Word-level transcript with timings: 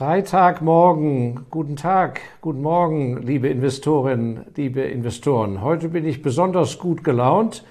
Freitagmorgen, 0.00 1.44
guten 1.50 1.76
Tag, 1.76 2.22
guten 2.40 2.62
Morgen, 2.62 3.20
liebe 3.20 3.48
Investorinnen, 3.48 4.46
liebe 4.56 4.80
Investoren. 4.80 5.60
Heute 5.60 5.90
bin 5.90 6.06
ich 6.06 6.22
besonders 6.22 6.78
gut 6.78 7.04
gelaunt, 7.04 7.64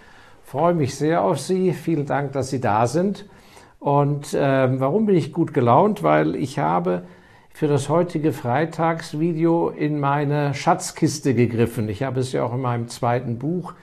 freue 0.44 0.76
mich 0.76 0.94
sehr 0.94 1.24
auf 1.24 1.40
Sie. 1.40 1.74
Vielen 1.74 2.06
Dank, 2.06 2.34
dass 2.34 2.52
Sie 2.52 2.62
da 2.62 2.86
sind. 2.86 3.26
Und 3.80 4.36
äh, 4.36 4.80
warum 4.80 5.08
bin 5.08 5.16
ich 5.16 5.34
gut 5.34 5.56
gelaunt? 5.56 6.04
Weil 6.04 6.36
ich 6.36 6.60
habe 6.60 7.02
für 7.50 7.68
das 7.68 7.90
heutige 7.90 8.32
Freitagsvideo 8.32 9.70
in 9.70 10.00
meine 10.00 10.54
Schatzkiste 10.54 11.34
gegriffen. 11.34 11.90
Ich 11.90 12.04
habe 12.04 12.20
es 12.20 12.32
ja 12.32 12.44
auch 12.44 12.54
in 12.54 12.62
meinem 12.62 12.90
zweiten 12.90 13.40
Buch. 13.40 13.74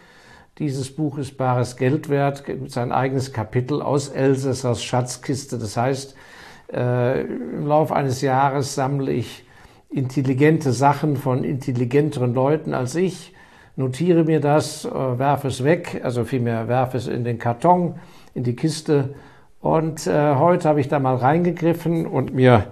Dieses 0.60 0.94
Buch 0.94 1.18
ist 1.18 1.36
bares 1.36 1.76
Geld 1.76 2.08
wert, 2.10 2.44
gibt 2.44 2.70
sein 2.70 2.92
eigenes 2.92 3.32
Kapitel 3.32 3.82
aus 3.82 4.08
Elsässers 4.08 4.84
Schatzkiste. 4.84 5.58
Das 5.58 5.76
heißt, 5.76 6.14
äh, 6.72 7.22
Im 7.22 7.66
Laufe 7.66 7.94
eines 7.94 8.20
Jahres 8.20 8.74
sammle 8.74 9.12
ich 9.12 9.44
intelligente 9.90 10.72
Sachen 10.72 11.16
von 11.16 11.44
intelligenteren 11.44 12.34
Leuten 12.34 12.74
als 12.74 12.94
ich, 12.94 13.34
notiere 13.76 14.24
mir 14.24 14.40
das, 14.40 14.84
äh, 14.84 14.90
werfe 14.90 15.48
es 15.48 15.62
weg, 15.64 16.00
also 16.02 16.24
vielmehr 16.24 16.68
werfe 16.68 16.96
es 16.96 17.06
in 17.06 17.24
den 17.24 17.38
Karton, 17.38 17.94
in 18.34 18.42
die 18.42 18.56
Kiste. 18.56 19.14
Und 19.60 20.06
äh, 20.06 20.34
heute 20.34 20.68
habe 20.68 20.80
ich 20.80 20.88
da 20.88 20.98
mal 20.98 21.16
reingegriffen 21.16 22.06
und 22.06 22.34
mir 22.34 22.66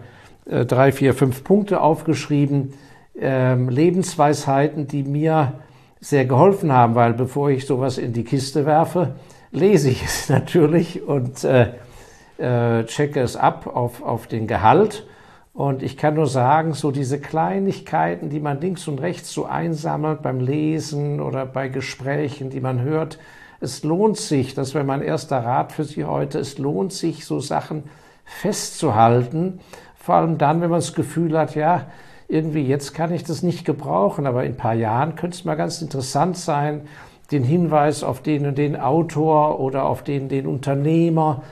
äh, 0.46 0.64
drei, 0.64 0.92
vier, 0.92 1.14
fünf 1.14 1.44
Punkte 1.44 1.80
aufgeschrieben, 1.80 2.74
ähm, 3.18 3.68
Lebensweisheiten, 3.68 4.86
die 4.86 5.02
mir 5.02 5.54
sehr 6.00 6.26
geholfen 6.26 6.72
haben, 6.72 6.94
weil 6.94 7.14
bevor 7.14 7.50
ich 7.50 7.66
sowas 7.66 7.96
in 7.96 8.12
die 8.12 8.24
Kiste 8.24 8.66
werfe, 8.66 9.14
lese 9.52 9.90
ich 9.90 10.04
es 10.04 10.28
natürlich 10.28 11.02
und 11.02 11.44
äh, 11.44 11.68
äh, 12.38 12.84
checke 12.84 13.20
es 13.20 13.36
ab 13.36 13.66
auf, 13.66 14.02
auf 14.02 14.26
den 14.26 14.46
Gehalt. 14.46 15.06
Und 15.52 15.84
ich 15.84 15.96
kann 15.96 16.14
nur 16.14 16.26
sagen, 16.26 16.74
so 16.74 16.90
diese 16.90 17.20
Kleinigkeiten, 17.20 18.28
die 18.28 18.40
man 18.40 18.60
links 18.60 18.88
und 18.88 19.00
rechts 19.00 19.32
so 19.32 19.44
einsammelt 19.44 20.20
beim 20.20 20.40
Lesen 20.40 21.20
oder 21.20 21.46
bei 21.46 21.68
Gesprächen, 21.68 22.50
die 22.50 22.60
man 22.60 22.80
hört, 22.82 23.18
es 23.60 23.84
lohnt 23.84 24.16
sich, 24.16 24.54
das 24.54 24.74
wäre 24.74 24.84
mein 24.84 25.00
erster 25.00 25.38
Rat 25.38 25.72
für 25.72 25.84
Sie 25.84 26.04
heute, 26.04 26.40
es 26.40 26.58
lohnt 26.58 26.92
sich, 26.92 27.24
so 27.24 27.38
Sachen 27.38 27.84
festzuhalten. 28.24 29.60
Vor 29.96 30.16
allem 30.16 30.38
dann, 30.38 30.60
wenn 30.60 30.70
man 30.70 30.80
das 30.80 30.92
Gefühl 30.92 31.38
hat, 31.38 31.54
ja, 31.54 31.86
irgendwie 32.26 32.66
jetzt 32.66 32.94
kann 32.94 33.12
ich 33.12 33.22
das 33.22 33.42
nicht 33.42 33.64
gebrauchen, 33.64 34.26
aber 34.26 34.44
in 34.44 34.52
ein 34.52 34.56
paar 34.56 34.74
Jahren 34.74 35.14
könnte 35.14 35.36
es 35.36 35.44
mal 35.44 35.54
ganz 35.54 35.80
interessant 35.80 36.36
sein, 36.36 36.82
den 37.30 37.44
Hinweis 37.44 38.02
auf 38.02 38.22
den 38.22 38.46
und 38.46 38.58
den 38.58 38.76
Autor 38.76 39.60
oder 39.60 39.84
auf 39.84 40.02
den, 40.02 40.28
den 40.28 40.46
Unternehmer, 40.46 41.42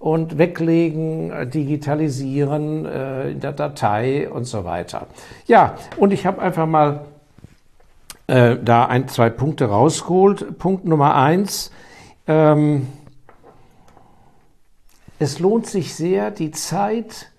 und 0.00 0.38
weglegen, 0.38 1.30
äh, 1.30 1.46
digitalisieren 1.46 2.86
äh, 2.86 3.30
in 3.32 3.40
der 3.40 3.52
Datei 3.52 4.28
und 4.28 4.44
so 4.44 4.64
weiter. 4.64 5.06
Ja, 5.46 5.76
und 5.98 6.12
ich 6.12 6.26
habe 6.26 6.40
einfach 6.40 6.66
mal 6.66 7.04
äh, 8.26 8.56
da 8.56 8.86
ein, 8.86 9.08
zwei 9.08 9.28
Punkte 9.28 9.66
rausgeholt. 9.66 10.58
Punkt 10.58 10.86
Nummer 10.86 11.16
eins. 11.16 11.70
Ähm, 12.26 12.88
es 15.18 15.38
lohnt 15.38 15.66
sich 15.66 15.94
sehr, 15.94 16.30
die 16.30 16.50
Zeit 16.50 17.30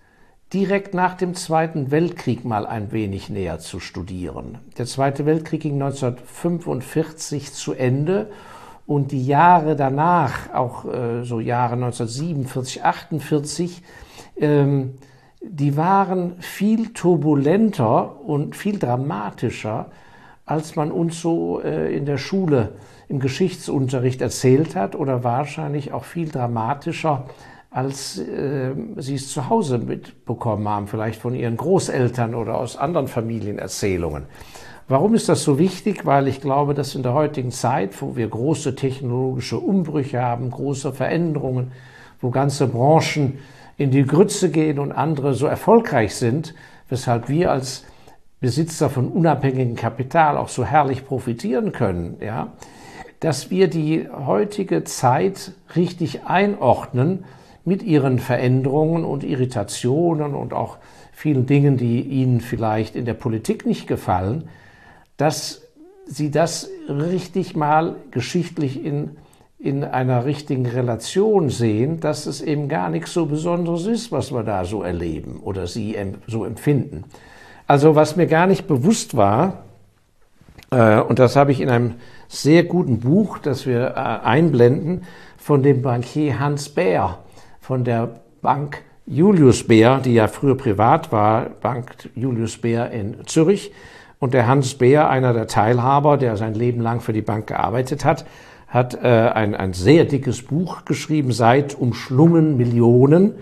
direkt 0.54 0.94
nach 0.94 1.16
dem 1.16 1.34
Zweiten 1.34 1.90
Weltkrieg 1.90 2.46
mal 2.46 2.68
ein 2.68 2.92
wenig 2.92 3.30
näher 3.30 3.58
zu 3.58 3.80
studieren. 3.80 4.60
Der 4.78 4.86
Zweite 4.86 5.26
Weltkrieg 5.26 5.62
ging 5.62 5.82
1945 5.82 7.54
zu 7.54 7.74
Ende 7.74 8.30
und 8.86 9.12
die 9.12 9.26
Jahre 9.26 9.76
danach, 9.76 10.54
auch 10.54 10.86
äh, 10.86 11.24
so 11.24 11.40
Jahre 11.40 11.74
1947, 11.74 12.84
48, 12.84 13.84
ähm, 14.38 14.96
die 15.42 15.76
waren 15.76 16.40
viel 16.40 16.94
turbulenter 16.94 18.22
und 18.22 18.56
viel 18.56 18.78
dramatischer, 18.78 19.88
als 20.46 20.76
man 20.76 20.92
uns 20.92 21.22
so 21.22 21.62
äh, 21.62 21.96
in 21.96 22.06
der 22.06 22.18
Schule 22.18 22.74
im 23.08 23.20
Geschichtsunterricht 23.20 24.22
erzählt 24.22 24.76
hat 24.76 24.96
oder 24.96 25.24
wahrscheinlich 25.24 25.94
auch 25.94 26.06
viel 26.06 26.30
dramatischer, 26.30 27.26
als 27.70 28.20
äh, 28.20 28.74
sie 28.98 29.16
es 29.16 29.32
zu 29.32 29.50
Hause 29.50 29.78
mitbekommen 29.80 30.68
haben, 30.68 30.88
vielleicht 30.88 31.22
von 31.22 31.34
ihren 31.34 31.58
Großeltern 31.58 32.36
oder 32.36 32.58
aus 32.58 32.78
anderen 32.78 33.08
Familienerzählungen. 33.08 34.26
Warum 34.92 35.16
ist 35.16 35.30
das 35.30 35.46
so 35.46 35.58
wichtig? 35.58 36.06
Weil 36.06 36.28
ich 36.28 36.42
glaube, 36.42 36.74
dass 36.74 36.96
in 36.96 37.02
der 37.02 37.14
heutigen 37.14 37.52
Zeit, 37.52 38.02
wo 38.02 38.18
wir 38.18 38.28
große 38.28 38.76
technologische 38.76 39.58
Umbrüche 39.58 40.22
haben, 40.22 40.52
große 40.52 40.92
Veränderungen, 40.92 41.72
wo 42.20 42.30
ganze 42.30 42.68
Branchen 42.68 43.40
in 43.78 43.90
die 43.92 44.04
Grütze 44.04 44.52
gehen 44.52 44.80
und 44.80 44.92
andere 44.92 45.34
so 45.34 45.48
erfolgreich 45.48 46.16
sind, 46.16 46.54
weshalb 46.90 47.30
wir 47.30 47.52
als 47.52 47.86
Besitzer 48.42 48.90
von 48.90 49.08
unabhängigem 49.08 49.78
Kapital 49.78 50.36
auch 50.36 50.50
so 50.50 50.66
herrlich 50.66 51.06
profitieren 51.06 51.72
können, 51.72 52.18
ja, 52.20 52.52
dass 53.22 53.50
wir 53.50 53.70
die 53.70 54.10
heutige 54.10 54.84
Zeit 54.84 55.54
richtig 55.74 56.26
einordnen 56.26 57.24
mit 57.64 57.82
ihren 57.82 58.20
Veränderungen 58.20 59.06
und 59.06 59.24
Irritationen 59.24 60.36
und 60.36 60.52
auch 60.52 60.80
vielen 61.14 61.46
Dingen, 61.46 61.78
die 61.78 62.02
Ihnen 62.02 62.42
vielleicht 62.42 62.98
in 62.98 63.06
der 63.06 63.14
Politik 63.14 63.66
nicht 63.66 63.88
gefallen, 63.88 64.50
dass 65.22 65.62
sie 66.08 66.32
das 66.32 66.68
richtig 66.90 67.56
mal 67.56 67.96
geschichtlich 68.10 68.84
in, 68.84 69.18
in 69.60 69.84
einer 69.84 70.26
richtigen 70.26 70.66
Relation 70.66 71.52
sehen, 71.52 72.00
dass 72.00 72.26
es 72.26 72.42
eben 72.42 72.68
gar 72.68 72.90
nichts 72.90 73.14
so 73.14 73.28
Besonderes 73.28 73.86
ist, 73.86 74.12
was 74.12 74.32
wir 74.32 74.42
da 74.42 74.66
so 74.66 74.82
erleben 74.82 75.40
oder 75.44 75.68
sie 75.68 75.96
so 76.26 76.44
empfinden. 76.44 77.04
Also 77.68 77.94
was 77.94 78.16
mir 78.16 78.26
gar 78.26 78.48
nicht 78.48 78.66
bewusst 78.66 79.16
war, 79.16 79.64
äh, 80.72 81.00
und 81.00 81.20
das 81.20 81.36
habe 81.36 81.52
ich 81.52 81.62
in 81.62 81.70
einem 81.70 81.94
sehr 82.28 82.64
guten 82.64 83.00
Buch, 83.02 83.38
das 83.38 83.68
wir 83.68 83.90
äh, 83.90 84.26
einblenden, 84.26 85.04
von 85.38 85.62
dem 85.62 85.84
Bankier 85.84 86.40
Hans 86.40 86.70
Bär, 86.70 87.20
von 87.60 87.84
der 87.84 88.22
Bank 88.42 88.82
Julius 89.06 89.68
Bär, 89.68 90.00
die 90.00 90.16
ja 90.16 90.28
früher 90.28 90.58
privat 90.58 91.12
war, 91.12 91.46
Bank 91.62 92.10
Julius 92.16 92.58
Bär 92.58 92.90
in 92.90 93.28
Zürich, 93.28 93.72
und 94.22 94.36
der 94.36 94.48
Hans 94.48 94.76
Beer, 94.76 95.10
einer 95.10 95.34
der 95.34 95.48
Teilhaber, 95.48 96.16
der 96.16 96.38
sein 96.38 96.54
Leben 96.54 96.80
lang 96.80 97.02
für 97.02 97.12
die 97.12 97.24
Bank 97.24 97.48
gearbeitet 97.48 98.06
hat, 98.06 98.24
hat 98.68 98.94
äh, 99.04 99.08
ein, 99.08 99.56
ein 99.56 99.74
sehr 99.74 100.06
dickes 100.06 100.44
Buch 100.44 100.86
geschrieben, 100.86 101.32
seit 101.32 101.74
umschlungen 101.74 102.56
Millionen, 102.56 103.34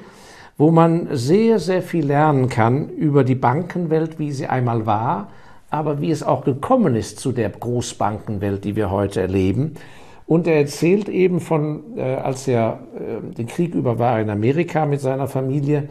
wo 0.57 0.72
man 0.72 1.09
sehr, 1.12 1.59
sehr 1.59 1.81
viel 1.81 2.06
lernen 2.06 2.47
kann 2.47 2.88
über 2.89 3.25
die 3.25 3.35
Bankenwelt, 3.35 4.19
wie 4.19 4.31
sie 4.31 4.47
einmal 4.47 4.85
war, 4.85 5.28
aber 5.69 6.00
wie 6.00 6.12
es 6.12 6.23
auch 6.23 6.45
gekommen 6.45 6.95
ist 6.95 7.19
zu 7.19 7.34
der 7.34 7.50
Großbankenwelt, 7.50 8.63
die 8.63 8.78
wir 8.78 8.89
heute 8.89 9.19
erleben. 9.19 9.75
Und 10.28 10.47
er 10.47 10.56
erzählt 10.56 11.09
eben 11.09 11.41
von, 11.41 11.97
äh, 11.97 12.03
als 12.03 12.47
er 12.47 12.79
äh, 12.95 13.35
den 13.35 13.47
Krieg 13.47 13.75
über 13.75 14.00
war 14.00 14.22
in 14.22 14.29
Amerika 14.29 14.85
mit 14.85 15.01
seiner 15.01 15.28
Familie, 15.28 15.89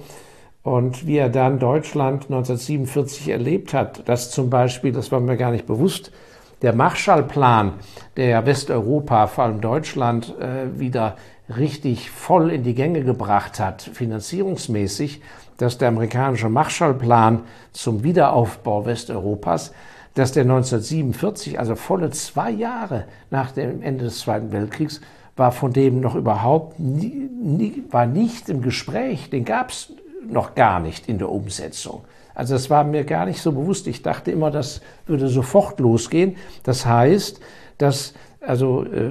und 0.68 1.06
wie 1.06 1.16
er 1.16 1.30
dann 1.30 1.58
Deutschland 1.58 2.24
1947 2.24 3.30
erlebt 3.30 3.72
hat, 3.72 4.06
dass 4.06 4.30
zum 4.30 4.50
Beispiel, 4.50 4.92
das 4.92 5.10
war 5.10 5.18
mir 5.20 5.38
gar 5.38 5.50
nicht 5.50 5.66
bewusst, 5.66 6.12
der 6.60 6.74
Marshallplan, 6.74 7.72
der 8.16 8.44
Westeuropa, 8.44 9.28
vor 9.28 9.44
allem 9.44 9.60
Deutschland, 9.60 10.34
äh, 10.38 10.78
wieder 10.78 11.16
richtig 11.56 12.10
voll 12.10 12.50
in 12.50 12.64
die 12.64 12.74
Gänge 12.74 13.02
gebracht 13.02 13.58
hat, 13.58 13.80
finanzierungsmäßig, 13.80 15.22
dass 15.56 15.78
der 15.78 15.88
amerikanische 15.88 16.50
Marshallplan 16.50 17.44
zum 17.72 18.04
Wiederaufbau 18.04 18.84
Westeuropas, 18.84 19.72
dass 20.14 20.32
der 20.32 20.42
1947, 20.42 21.58
also 21.58 21.76
volle 21.76 22.10
zwei 22.10 22.50
Jahre 22.50 23.04
nach 23.30 23.52
dem 23.52 23.80
Ende 23.82 24.04
des 24.04 24.18
Zweiten 24.18 24.52
Weltkriegs, 24.52 25.00
war 25.36 25.52
von 25.52 25.72
dem 25.72 26.00
noch 26.00 26.14
überhaupt 26.16 26.78
nie, 26.78 27.30
nie, 27.42 27.84
war 27.90 28.06
nicht 28.06 28.50
im 28.50 28.60
Gespräch, 28.60 29.30
den 29.30 29.44
gab 29.44 29.70
es 29.70 29.94
noch 30.30 30.54
gar 30.54 30.80
nicht 30.80 31.08
in 31.08 31.18
der 31.18 31.30
Umsetzung. 31.30 32.04
Also 32.34 32.54
das 32.54 32.70
war 32.70 32.84
mir 32.84 33.04
gar 33.04 33.26
nicht 33.26 33.40
so 33.40 33.52
bewusst. 33.52 33.86
Ich 33.88 34.02
dachte 34.02 34.30
immer, 34.30 34.50
das 34.50 34.80
würde 35.06 35.28
sofort 35.28 35.80
losgehen. 35.80 36.36
Das 36.62 36.86
heißt, 36.86 37.40
dass 37.78 38.14
also 38.40 38.84
äh, 38.84 39.10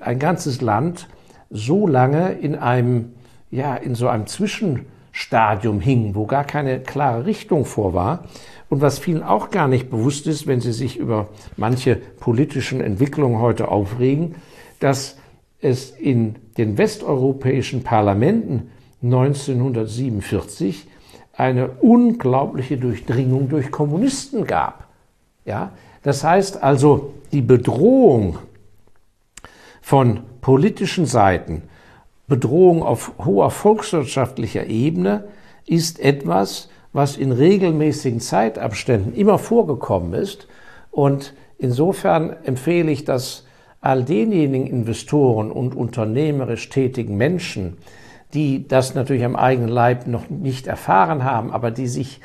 ein 0.00 0.18
ganzes 0.18 0.60
Land 0.60 1.08
so 1.50 1.86
lange 1.86 2.32
in 2.32 2.54
einem 2.54 3.14
ja 3.50 3.74
in 3.74 3.94
so 3.94 4.08
einem 4.08 4.26
Zwischenstadium 4.26 5.80
hing, 5.80 6.14
wo 6.14 6.26
gar 6.26 6.44
keine 6.44 6.80
klare 6.80 7.26
Richtung 7.26 7.64
vor 7.64 7.94
war. 7.94 8.24
Und 8.68 8.80
was 8.80 8.98
vielen 8.98 9.22
auch 9.22 9.50
gar 9.50 9.68
nicht 9.68 9.90
bewusst 9.90 10.26
ist, 10.26 10.46
wenn 10.46 10.60
sie 10.60 10.72
sich 10.72 10.96
über 10.96 11.28
manche 11.56 11.96
politischen 11.96 12.80
Entwicklungen 12.80 13.40
heute 13.40 13.68
aufregen, 13.68 14.36
dass 14.80 15.18
es 15.60 15.90
in 15.90 16.36
den 16.56 16.78
westeuropäischen 16.78 17.82
Parlamenten 17.82 18.70
1947 19.02 20.86
eine 21.32 21.68
unglaubliche 21.80 22.76
Durchdringung 22.76 23.48
durch 23.48 23.70
Kommunisten 23.70 24.46
gab. 24.46 24.86
Ja, 25.44 25.72
das 26.02 26.22
heißt 26.22 26.62
also, 26.62 27.14
die 27.32 27.42
Bedrohung 27.42 28.38
von 29.80 30.20
politischen 30.40 31.06
Seiten, 31.06 31.62
Bedrohung 32.28 32.82
auf 32.82 33.12
hoher 33.24 33.50
volkswirtschaftlicher 33.50 34.66
Ebene 34.66 35.24
ist 35.66 36.00
etwas, 36.00 36.68
was 36.92 37.16
in 37.16 37.32
regelmäßigen 37.32 38.20
Zeitabständen 38.20 39.14
immer 39.14 39.38
vorgekommen 39.38 40.14
ist. 40.14 40.46
Und 40.90 41.34
insofern 41.58 42.36
empfehle 42.44 42.90
ich 42.90 43.04
das 43.04 43.46
all 43.80 44.04
denjenigen 44.04 44.66
Investoren 44.66 45.50
und 45.50 45.74
unternehmerisch 45.74 46.68
tätigen 46.68 47.16
Menschen, 47.16 47.78
die 48.34 48.66
das 48.66 48.94
natürlich 48.94 49.24
am 49.24 49.36
eigenen 49.36 49.68
Leib 49.68 50.06
noch 50.06 50.30
nicht 50.30 50.66
erfahren 50.66 51.24
haben, 51.24 51.52
aber 51.52 51.70
die 51.70 51.86
sich 51.86 52.20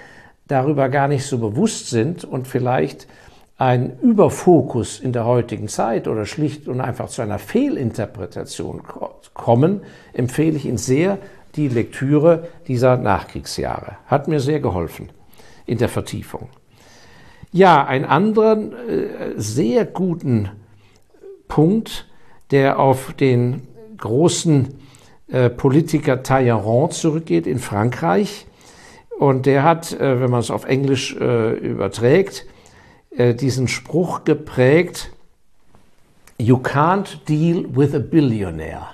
darüber 0.47 0.89
gar 0.89 1.07
nicht 1.07 1.25
so 1.25 1.37
bewusst 1.37 1.89
sind 1.89 2.23
und 2.23 2.47
vielleicht 2.47 3.07
ein 3.57 3.99
Überfokus 3.99 4.99
in 4.99 5.11
der 5.11 5.25
heutigen 5.25 5.67
Zeit 5.67 6.07
oder 6.07 6.25
schlicht 6.25 6.67
und 6.67 6.79
einfach 6.79 7.09
zu 7.09 7.21
einer 7.21 7.39
Fehlinterpretation 7.39 8.83
kommen, 9.33 9.81
empfehle 10.13 10.57
ich 10.57 10.65
Ihnen 10.65 10.77
sehr 10.77 11.17
die 11.55 11.67
Lektüre 11.67 12.47
dieser 12.67 12.97
Nachkriegsjahre. 12.97 13.97
Hat 14.05 14.27
mir 14.27 14.39
sehr 14.39 14.59
geholfen 14.59 15.09
in 15.65 15.79
der 15.79 15.89
Vertiefung. 15.89 16.49
Ja, 17.51 17.83
einen 17.85 18.05
anderen 18.05 18.73
äh, 18.73 19.33
sehr 19.37 19.85
guten 19.85 20.49
Punkt, 21.47 22.05
der 22.51 22.79
auf 22.79 23.13
den 23.13 23.63
großen 23.97 24.75
äh, 25.29 25.49
Politiker 25.49 26.23
Talleyrand 26.23 26.93
zurückgeht 26.93 27.47
in 27.47 27.59
Frankreich. 27.59 28.47
Und 29.17 29.45
der 29.45 29.63
hat, 29.63 29.93
äh, 29.93 30.21
wenn 30.21 30.29
man 30.29 30.39
es 30.39 30.51
auf 30.51 30.65
Englisch 30.65 31.15
äh, 31.15 31.53
überträgt, 31.53 32.45
äh, 33.11 33.33
diesen 33.33 33.67
Spruch 33.67 34.23
geprägt, 34.23 35.11
You 36.39 36.57
can't 36.57 37.25
deal 37.27 37.65
with 37.75 37.95
a 37.95 37.99
billionaire. 37.99 38.89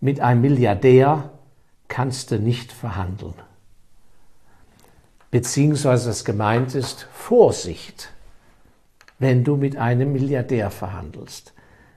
Mit 0.00 0.20
einem 0.20 0.42
Milliardär 0.42 1.30
kannst 1.88 2.30
du 2.30 2.38
nicht 2.38 2.72
verhandeln. 2.72 3.32
Beziehungsweise 5.30 6.08
das 6.08 6.26
gemeint 6.26 6.74
ist 6.74 7.08
Vorsicht, 7.12 8.10
wenn 9.18 9.44
du 9.44 9.56
mit 9.56 9.76
einem 9.76 10.12
Milliardär 10.12 10.70
verhandelst. 10.70 11.54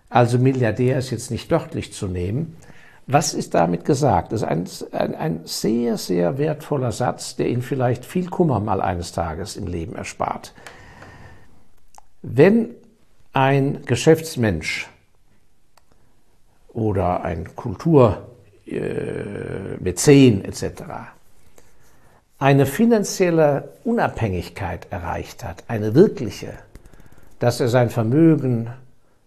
Also 0.09 0.37
Milliardär 0.37 0.97
ist 0.97 1.11
jetzt 1.11 1.29
nicht 1.29 1.51
wörtlich 1.51 1.91
zu 1.91 2.07
nehmen. 2.07 2.55
Was 3.13 3.33
ist 3.33 3.55
damit 3.55 3.83
gesagt? 3.83 4.31
Das 4.31 4.41
ist 4.41 4.47
ein, 4.47 4.65
ein, 4.93 5.15
ein 5.15 5.41
sehr, 5.43 5.97
sehr 5.97 6.37
wertvoller 6.37 6.93
Satz, 6.93 7.35
der 7.35 7.49
Ihnen 7.49 7.61
vielleicht 7.61 8.05
viel 8.05 8.29
Kummer 8.29 8.61
mal 8.61 8.81
eines 8.81 9.11
Tages 9.11 9.57
im 9.57 9.67
Leben 9.67 9.95
erspart. 9.95 10.53
Wenn 12.21 12.69
ein 13.33 13.83
Geschäftsmensch 13.85 14.89
oder 16.69 17.25
ein 17.25 17.53
Kulturmäzen 17.53 18.23
äh, 20.43 20.47
etc. 20.47 20.83
eine 22.39 22.65
finanzielle 22.65 23.73
Unabhängigkeit 23.83 24.87
erreicht 24.89 25.43
hat, 25.43 25.65
eine 25.67 25.95
wirkliche, 25.95 26.53
dass 27.39 27.59
er 27.59 27.67
sein 27.67 27.89
Vermögen 27.89 28.69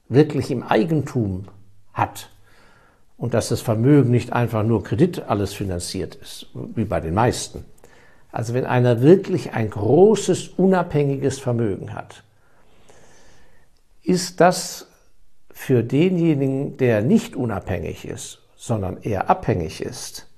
wirklich 0.08 0.50
im 0.50 0.62
Eigentum 0.62 1.48
hat 1.92 2.30
und 3.16 3.34
dass 3.34 3.48
das 3.48 3.60
Vermögen 3.60 4.10
nicht 4.10 4.32
einfach 4.32 4.62
nur 4.62 4.82
Kredit 4.82 5.22
alles 5.28 5.52
finanziert 5.52 6.14
ist, 6.16 6.46
wie 6.74 6.84
bei 6.84 7.00
den 7.00 7.14
meisten. 7.14 7.64
Also 8.32 8.54
wenn 8.54 8.66
einer 8.66 9.00
wirklich 9.00 9.52
ein 9.52 9.70
großes, 9.70 10.48
unabhängiges 10.48 11.38
Vermögen 11.38 11.94
hat, 11.94 12.24
ist 14.02 14.40
das 14.40 14.88
für 15.50 15.84
denjenigen, 15.84 16.76
der 16.76 17.00
nicht 17.00 17.36
unabhängig 17.36 18.04
ist, 18.04 18.42
sondern 18.56 19.00
eher 19.00 19.30
abhängig 19.30 19.80
ist, 19.80 20.28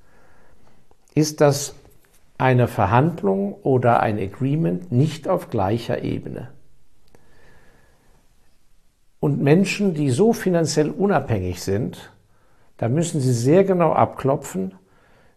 ist 1.14 1.40
das 1.40 1.74
eine 2.38 2.68
Verhandlung 2.68 3.54
oder 3.62 4.00
ein 4.00 4.18
Agreement 4.18 4.92
nicht 4.92 5.26
auf 5.26 5.48
gleicher 5.48 6.02
Ebene. 6.02 6.50
Und 9.20 9.40
Menschen, 9.40 9.94
die 9.94 10.10
so 10.10 10.34
finanziell 10.34 10.90
unabhängig 10.90 11.62
sind, 11.62 12.12
da 12.78 12.88
müssen 12.88 13.20
sie 13.20 13.32
sehr 13.32 13.64
genau 13.64 13.92
abklopfen, 13.92 14.74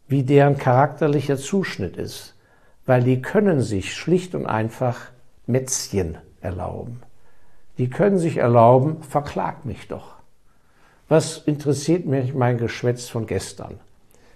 wie 0.07 0.23
deren 0.23 0.57
charakterlicher 0.57 1.37
Zuschnitt 1.37 1.97
ist, 1.97 2.35
weil 2.85 3.03
die 3.03 3.21
können 3.21 3.61
sich 3.61 3.93
schlicht 3.93 4.35
und 4.35 4.45
einfach 4.45 5.11
Mätzchen 5.45 6.17
erlauben 6.41 7.01
die 7.79 7.89
können 7.89 8.19
sich 8.19 8.37
erlauben, 8.37 9.01
verklag 9.01 9.65
mich 9.65 9.87
doch. 9.87 10.15
Was 11.07 11.37
interessiert 11.37 12.05
mich 12.05 12.35
mein 12.35 12.57
Geschwätz 12.57 13.07
von 13.07 13.25
gestern? 13.25 13.79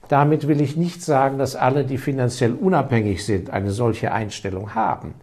Damit 0.07 0.47
will 0.47 0.61
ich 0.61 0.77
nicht 0.77 1.03
sagen, 1.03 1.37
dass 1.37 1.55
alle, 1.55 1.83
die 1.83 1.97
finanziell 1.97 2.53
unabhängig 2.53 3.25
sind, 3.25 3.49
eine 3.49 3.71
solche 3.71 4.13
Einstellung 4.13 4.73
haben. 4.73 5.13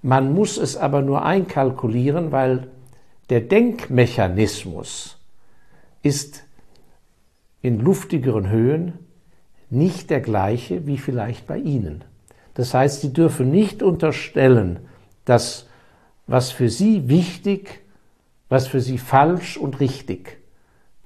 Man 0.00 0.32
muss 0.32 0.56
es 0.56 0.76
aber 0.76 1.02
nur 1.02 1.24
einkalkulieren, 1.24 2.32
weil 2.32 2.68
der 3.28 3.42
Denkmechanismus 3.42 5.18
ist 6.02 6.44
in 7.62 7.80
luftigeren 7.80 8.48
Höhen 8.48 8.92
nicht 9.70 10.10
der 10.10 10.20
gleiche 10.20 10.86
wie 10.86 10.98
vielleicht 10.98 11.46
bei 11.46 11.58
Ihnen. 11.58 12.04
Das 12.54 12.74
heißt, 12.74 13.02
Sie 13.02 13.12
dürfen 13.12 13.50
nicht 13.50 13.82
unterstellen, 13.82 14.80
dass 15.24 15.68
was 16.28 16.50
für 16.52 16.68
sie 16.68 17.08
wichtig, 17.08 17.80
was 18.48 18.68
für 18.68 18.80
sie 18.80 18.98
falsch 18.98 19.56
und 19.56 19.80
richtig, 19.80 20.38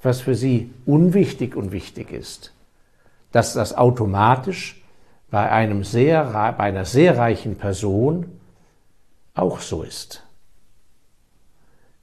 was 0.02 0.20
für 0.20 0.34
sie 0.34 0.70
unwichtig 0.84 1.56
und 1.56 1.72
wichtig 1.72 2.12
ist. 2.12 2.52
Dass 3.30 3.54
das 3.54 3.74
automatisch 3.74 4.82
bei, 5.30 5.50
einem 5.50 5.84
sehr, 5.84 6.24
bei 6.58 6.64
einer 6.64 6.84
sehr 6.84 7.16
reichen 7.16 7.56
Person 7.56 8.26
auch 9.34 9.60
so 9.60 9.82
ist. 9.82 10.24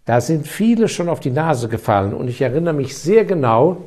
Da 0.06 0.22
sind 0.22 0.48
viele 0.48 0.88
schon 0.88 1.10
auf 1.10 1.20
die 1.20 1.30
Nase 1.30 1.70
gefallen 1.70 2.14
und 2.14 2.30
ich 2.30 2.42
erinnere 2.42 2.74
mich 2.74 2.98
sehr 2.98 3.26
genau, 3.26 3.78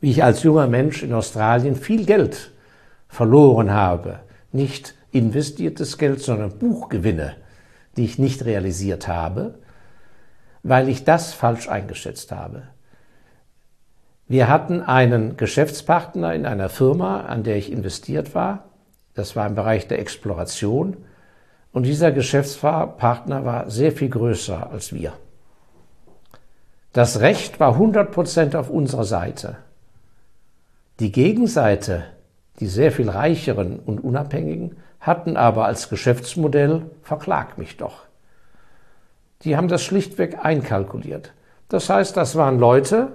wie 0.00 0.10
ich 0.10 0.24
als 0.24 0.42
junger 0.42 0.66
Mensch 0.66 1.02
in 1.02 1.12
Australien 1.12 1.76
viel 1.76 2.04
Geld 2.06 2.52
verloren 3.08 3.72
habe. 3.72 4.20
Nicht 4.52 4.94
investiertes 5.12 5.98
Geld, 5.98 6.20
sondern 6.20 6.58
Buchgewinne 6.58 7.36
die 7.98 8.04
ich 8.04 8.18
nicht 8.18 8.44
realisiert 8.44 9.08
habe, 9.08 9.54
weil 10.62 10.88
ich 10.88 11.04
das 11.04 11.34
falsch 11.34 11.68
eingeschätzt 11.68 12.32
habe. 12.32 12.62
Wir 14.28 14.48
hatten 14.48 14.82
einen 14.82 15.36
Geschäftspartner 15.36 16.34
in 16.34 16.46
einer 16.46 16.68
Firma, 16.68 17.22
an 17.22 17.42
der 17.42 17.56
ich 17.56 17.72
investiert 17.72 18.34
war. 18.34 18.68
Das 19.14 19.34
war 19.36 19.46
im 19.46 19.54
Bereich 19.54 19.88
der 19.88 19.98
Exploration. 19.98 20.96
Und 21.72 21.84
dieser 21.84 22.12
Geschäftspartner 22.12 23.44
war 23.44 23.70
sehr 23.70 23.92
viel 23.92 24.10
größer 24.10 24.70
als 24.70 24.92
wir. 24.92 25.12
Das 26.92 27.20
Recht 27.20 27.58
war 27.58 27.72
100 27.72 28.12
Prozent 28.12 28.54
auf 28.54 28.70
unserer 28.70 29.04
Seite. 29.04 29.56
Die 31.00 31.12
Gegenseite, 31.12 32.04
die 32.58 32.66
sehr 32.66 32.90
viel 32.90 33.08
reicheren 33.08 33.78
und 33.78 34.02
unabhängigen, 34.02 34.76
hatten 35.00 35.36
aber 35.36 35.66
als 35.66 35.88
Geschäftsmodell 35.88 36.90
verklag 37.02 37.56
mich 37.56 37.76
doch. 37.76 38.02
Die 39.42 39.56
haben 39.56 39.68
das 39.68 39.82
schlichtweg 39.84 40.44
einkalkuliert. 40.44 41.32
Das 41.68 41.88
heißt, 41.88 42.16
das 42.16 42.34
waren 42.34 42.58
Leute, 42.58 43.12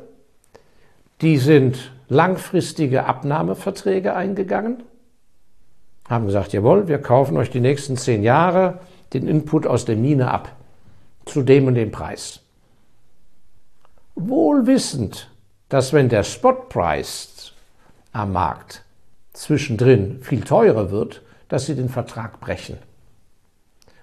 die 1.20 1.38
sind 1.38 1.92
langfristige 2.08 3.06
Abnahmeverträge 3.06 4.16
eingegangen, 4.16 4.84
haben 6.08 6.26
gesagt, 6.26 6.54
jawohl, 6.54 6.88
wir 6.88 7.00
kaufen 7.00 7.36
euch 7.38 7.50
die 7.50 7.60
nächsten 7.60 7.98
zehn 7.98 8.24
Jahre 8.24 8.80
den 9.14 9.28
Input 9.28 9.68
aus 9.68 9.86
der 9.86 9.96
Mine 9.96 10.32
ab, 10.32 10.56
zu 11.26 11.42
dem 11.44 11.68
und 11.68 11.76
dem 11.76 11.92
Preis. 11.92 12.42
Wohl 14.16 14.68
wissend, 14.68 15.30
dass 15.70 15.92
wenn 15.92 16.10
der 16.10 16.24
Spotpreis 16.24 17.53
am 18.14 18.32
Markt 18.32 18.84
zwischendrin 19.34 20.22
viel 20.22 20.42
teurer 20.42 20.92
wird, 20.92 21.22
dass 21.50 21.66
sie 21.66 21.76
den 21.76 21.90
Vertrag 21.90 22.40
brechen. 22.40 22.78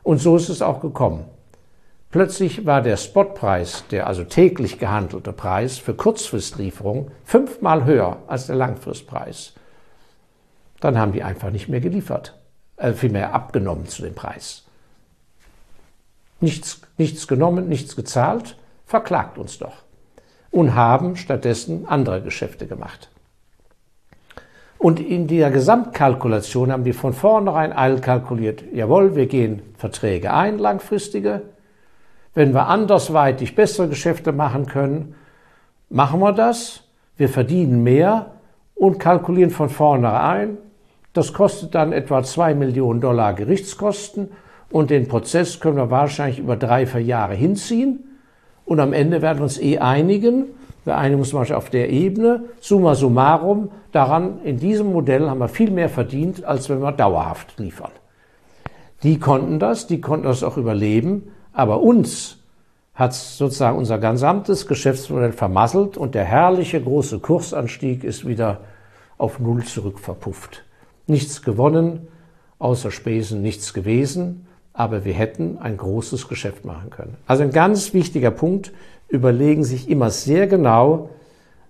Und 0.02 0.18
so 0.18 0.36
ist 0.36 0.48
es 0.48 0.62
auch 0.62 0.80
gekommen. 0.80 1.24
Plötzlich 2.10 2.66
war 2.66 2.82
der 2.82 2.96
Spotpreis, 2.96 3.84
der 3.92 4.08
also 4.08 4.24
täglich 4.24 4.80
gehandelte 4.80 5.32
Preis 5.32 5.78
für 5.78 5.94
Kurzfristrieferung, 5.94 7.12
fünfmal 7.24 7.84
höher 7.84 8.18
als 8.26 8.48
der 8.48 8.56
Langfristpreis. 8.56 9.54
Dann 10.80 10.98
haben 10.98 11.12
die 11.12 11.22
einfach 11.22 11.50
nicht 11.50 11.68
mehr 11.68 11.80
geliefert, 11.80 12.36
äh, 12.78 12.92
vielmehr 12.92 13.32
abgenommen 13.32 13.86
zu 13.86 14.02
dem 14.02 14.14
Preis. 14.14 14.64
Nichts, 16.40 16.80
nichts 16.96 17.28
genommen, 17.28 17.68
nichts 17.68 17.94
gezahlt, 17.94 18.56
verklagt 18.86 19.38
uns 19.38 19.58
doch. 19.58 19.84
Und 20.50 20.74
haben 20.74 21.14
stattdessen 21.14 21.86
andere 21.86 22.22
Geschäfte 22.22 22.66
gemacht. 22.66 23.08
Und 24.80 24.98
in 24.98 25.26
der 25.26 25.50
Gesamtkalkulation 25.50 26.72
haben 26.72 26.84
die 26.84 26.94
von 26.94 27.12
vornherein 27.12 27.70
all 27.74 28.00
kalkuliert, 28.00 28.64
jawohl, 28.72 29.14
wir 29.14 29.26
gehen 29.26 29.60
Verträge 29.76 30.32
ein, 30.32 30.58
langfristige. 30.58 31.42
Wenn 32.32 32.54
wir 32.54 32.66
andersweitig 32.66 33.54
bessere 33.54 33.88
Geschäfte 33.88 34.32
machen 34.32 34.64
können, 34.64 35.14
machen 35.90 36.20
wir 36.20 36.32
das. 36.32 36.84
Wir 37.18 37.28
verdienen 37.28 37.82
mehr 37.82 38.30
und 38.74 38.98
kalkulieren 38.98 39.50
von 39.50 39.68
vornherein, 39.68 40.56
Das 41.12 41.32
kostet 41.32 41.74
dann 41.74 41.92
etwa 41.92 42.22
zwei 42.22 42.54
Millionen 42.54 43.02
Dollar 43.02 43.34
Gerichtskosten 43.34 44.30
und 44.70 44.88
den 44.88 45.08
Prozess 45.08 45.60
können 45.60 45.76
wir 45.76 45.90
wahrscheinlich 45.90 46.38
über 46.38 46.56
drei, 46.56 46.86
vier 46.86 47.02
Jahre 47.02 47.34
hinziehen. 47.34 48.18
Und 48.64 48.80
am 48.80 48.92
Ende 48.92 49.20
werden 49.20 49.40
wir 49.40 49.42
uns 49.42 49.60
eh 49.60 49.78
einigen. 49.78 50.46
Wir 50.84 50.96
einigen 50.96 51.20
uns 51.20 51.30
zum 51.30 51.40
auf 51.40 51.70
der 51.70 51.90
Ebene. 51.90 52.44
Summa 52.60 52.94
summarum, 52.94 53.70
daran, 53.92 54.40
in 54.44 54.58
diesem 54.58 54.92
Modell 54.92 55.28
haben 55.28 55.38
wir 55.38 55.48
viel 55.48 55.70
mehr 55.70 55.88
verdient, 55.88 56.44
als 56.44 56.68
wenn 56.68 56.80
wir 56.80 56.92
dauerhaft 56.92 57.58
liefern. 57.58 57.90
Die 59.02 59.18
konnten 59.18 59.58
das, 59.58 59.86
die 59.86 60.00
konnten 60.00 60.26
das 60.26 60.42
auch 60.42 60.56
überleben, 60.56 61.32
aber 61.52 61.80
uns 61.80 62.38
hat 62.94 63.14
sozusagen 63.14 63.78
unser 63.78 63.98
gesamtes 63.98 64.66
Geschäftsmodell 64.66 65.32
vermasselt 65.32 65.96
und 65.96 66.14
der 66.14 66.24
herrliche 66.24 66.80
große 66.82 67.18
Kursanstieg 67.20 68.04
ist 68.04 68.26
wieder 68.26 68.60
auf 69.16 69.38
Null 69.38 69.64
zurück 69.64 69.98
verpufft. 69.98 70.64
Nichts 71.06 71.42
gewonnen, 71.42 72.08
außer 72.58 72.90
Spesen 72.90 73.40
nichts 73.40 73.72
gewesen, 73.72 74.46
aber 74.74 75.04
wir 75.04 75.14
hätten 75.14 75.58
ein 75.58 75.78
großes 75.78 76.28
Geschäft 76.28 76.64
machen 76.64 76.90
können. 76.90 77.16
Also 77.26 77.42
ein 77.42 77.52
ganz 77.52 77.94
wichtiger 77.94 78.30
Punkt, 78.30 78.72
überlegen 79.10 79.64
sich 79.64 79.88
immer 79.88 80.10
sehr 80.10 80.46
genau, 80.46 81.10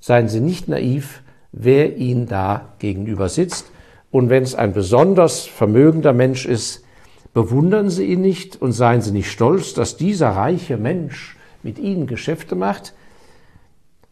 seien 0.01 0.29
Sie 0.29 0.41
nicht 0.41 0.69
naiv, 0.69 1.23
wer 1.53 1.97
Ihnen 1.97 2.27
da 2.27 2.75
gegenüber 2.79 3.29
sitzt. 3.29 3.71
Und 4.11 4.29
wenn 4.29 4.43
es 4.43 4.55
ein 4.55 4.73
besonders 4.73 5.47
vermögender 5.47 6.13
Mensch 6.13 6.47
ist, 6.47 6.85
Bewundern 7.33 7.91
Sie 7.91 8.07
ihn 8.07 8.23
nicht 8.23 8.61
und 8.61 8.73
seien 8.73 9.03
Sie 9.03 9.13
nicht 9.13 9.31
stolz, 9.31 9.73
dass 9.73 9.97
dieser 9.97 10.31
reiche 10.31 10.77
Mensch 10.77 11.37
mit 11.63 11.79
Ihnen 11.79 12.07
Geschäfte 12.07 12.57
macht. 12.57 12.93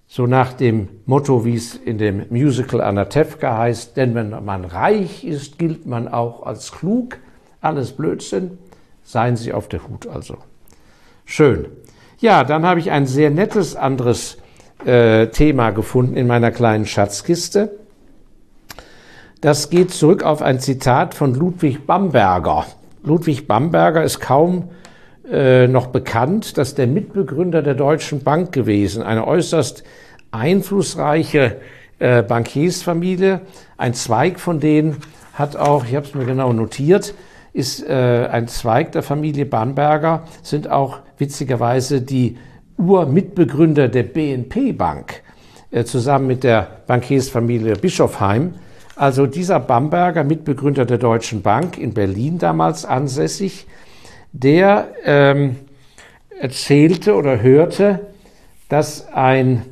So 0.06 0.26
nach 0.26 0.52
dem 0.52 0.88
Motto, 1.04 1.44
wie 1.44 1.56
es 1.56 1.74
in 1.74 1.98
dem 1.98 2.26
Musical 2.30 2.80
Anatevka 2.80 3.58
heißt, 3.58 3.96
denn 3.96 4.14
wenn 4.14 4.30
man 4.44 4.64
reich 4.64 5.24
ist, 5.24 5.58
gilt 5.58 5.84
man 5.84 6.06
auch 6.06 6.44
als 6.44 6.70
klug. 6.70 7.18
Alles 7.60 7.92
Blödsinn. 7.92 8.56
Seien 9.02 9.36
Sie 9.36 9.52
auf 9.52 9.68
der 9.68 9.88
Hut 9.88 10.06
also. 10.06 10.36
Schön. 11.24 11.66
Ja, 12.20 12.42
dann 12.42 12.66
habe 12.66 12.80
ich 12.80 12.90
ein 12.90 13.06
sehr 13.06 13.30
nettes 13.30 13.76
anderes 13.76 14.38
äh, 14.84 15.28
Thema 15.28 15.70
gefunden 15.70 16.16
in 16.16 16.26
meiner 16.26 16.50
kleinen 16.50 16.84
Schatzkiste. 16.84 17.78
Das 19.40 19.70
geht 19.70 19.92
zurück 19.92 20.24
auf 20.24 20.42
ein 20.42 20.58
Zitat 20.58 21.14
von 21.14 21.32
Ludwig 21.32 21.86
Bamberger. 21.86 22.66
Ludwig 23.04 23.46
Bamberger 23.46 24.02
ist 24.02 24.18
kaum 24.18 24.70
äh, 25.30 25.68
noch 25.68 25.88
bekannt, 25.88 26.58
dass 26.58 26.74
der 26.74 26.88
Mitbegründer 26.88 27.62
der 27.62 27.74
Deutschen 27.74 28.24
Bank 28.24 28.50
gewesen, 28.50 29.04
eine 29.04 29.24
äußerst 29.24 29.84
einflussreiche 30.32 31.60
äh, 32.00 32.24
Bankiersfamilie. 32.24 33.42
Ein 33.76 33.94
Zweig 33.94 34.40
von 34.40 34.58
denen 34.58 34.96
hat 35.34 35.54
auch, 35.54 35.84
ich 35.84 35.94
habe 35.94 36.06
es 36.06 36.14
mir 36.16 36.24
genau 36.24 36.52
notiert, 36.52 37.14
ist 37.52 37.86
äh, 37.86 38.28
ein 38.30 38.48
Zweig 38.48 38.92
der 38.92 39.02
Familie 39.02 39.46
Bamberger, 39.46 40.24
sind 40.42 40.70
auch 40.70 41.00
witzigerweise 41.16 42.02
die 42.02 42.36
Urmitbegründer 42.76 43.88
der 43.88 44.04
BNP 44.04 44.72
Bank, 44.72 45.22
äh, 45.70 45.84
zusammen 45.84 46.26
mit 46.26 46.44
der 46.44 46.68
Bankiersfamilie 46.86 47.74
Bischofheim. 47.74 48.54
Also 48.96 49.26
dieser 49.26 49.60
Bamberger, 49.60 50.24
Mitbegründer 50.24 50.84
der 50.84 50.98
Deutschen 50.98 51.42
Bank 51.42 51.78
in 51.78 51.94
Berlin 51.94 52.38
damals 52.38 52.84
ansässig, 52.84 53.66
der 54.32 54.88
ähm, 55.04 55.56
erzählte 56.40 57.14
oder 57.14 57.40
hörte, 57.40 58.00
dass 58.68 59.08
ein 59.12 59.62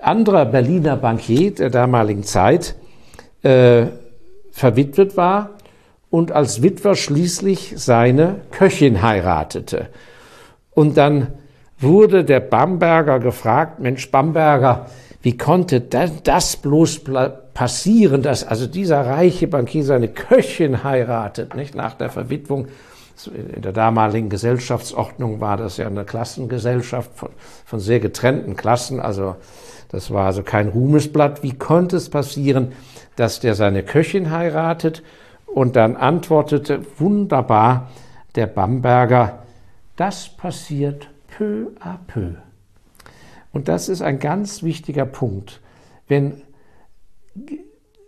anderer 0.00 0.44
Berliner 0.44 0.96
Bankier 0.96 1.54
der 1.54 1.70
damaligen 1.70 2.24
Zeit 2.24 2.74
äh, 3.42 3.86
verwitwet 4.50 5.16
war 5.16 5.53
und 6.14 6.30
als 6.30 6.62
Witwer 6.62 6.94
schließlich 6.94 7.74
seine 7.74 8.36
Köchin 8.52 9.02
heiratete. 9.02 9.88
Und 10.70 10.96
dann 10.96 11.32
wurde 11.80 12.24
der 12.24 12.38
Bamberger 12.38 13.18
gefragt, 13.18 13.80
Mensch 13.80 14.12
Bamberger, 14.12 14.86
wie 15.22 15.36
konnte 15.36 15.80
das 15.80 16.56
bloß 16.58 17.00
passieren, 17.52 18.22
dass 18.22 18.46
also 18.46 18.68
dieser 18.68 19.04
reiche 19.04 19.48
Bankier 19.48 19.82
seine 19.82 20.06
Köchin 20.06 20.84
heiratet, 20.84 21.56
nicht 21.56 21.74
nach 21.74 21.94
der 21.94 22.10
Verwitwung? 22.10 22.68
In 23.56 23.62
der 23.62 23.72
damaligen 23.72 24.28
Gesellschaftsordnung 24.28 25.40
war 25.40 25.56
das 25.56 25.78
ja 25.78 25.88
eine 25.88 26.04
Klassengesellschaft 26.04 27.10
von, 27.16 27.30
von 27.64 27.80
sehr 27.80 27.98
getrennten 27.98 28.54
Klassen, 28.54 29.00
also 29.00 29.34
das 29.88 30.12
war 30.12 30.26
also 30.26 30.44
kein 30.44 30.68
Ruhmesblatt. 30.68 31.42
Wie 31.42 31.54
konnte 31.54 31.96
es 31.96 32.08
passieren, 32.08 32.70
dass 33.16 33.40
der 33.40 33.56
seine 33.56 33.82
Köchin 33.82 34.30
heiratet? 34.30 35.02
Und 35.54 35.76
dann 35.76 35.94
antwortete 35.94 36.84
wunderbar 36.98 37.88
der 38.34 38.48
Bamberger, 38.48 39.44
das 39.94 40.28
passiert 40.28 41.08
peu 41.28 41.68
à 41.78 41.96
peu. 42.08 42.32
Und 43.52 43.68
das 43.68 43.88
ist 43.88 44.02
ein 44.02 44.18
ganz 44.18 44.64
wichtiger 44.64 45.06
Punkt. 45.06 45.60
Wenn 46.08 46.42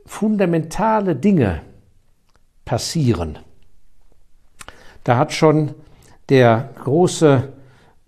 fundamentale 0.06 1.14
Dinge 1.14 1.62
passieren, 2.64 3.38
da 5.04 5.16
hat 5.16 5.32
schon 5.32 5.72
der 6.28 6.70
große 6.82 7.52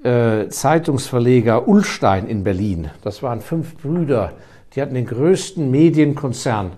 äh, 0.03 0.49
Zeitungsverleger 0.49 1.69
Ullstein 1.69 2.27
in 2.27 2.43
Berlin, 2.43 2.91
das 3.05 3.23
waren 3.23 3.41
fünf 3.41 3.77
Brüder, 3.77 4.33
die 4.75 4.83
hatten 4.83 4.95
den 4.95 5.07
größten 5.07 5.71
Medienkonzern 5.71 6.73